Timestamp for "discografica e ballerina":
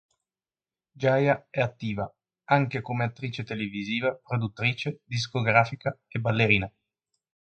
5.05-6.73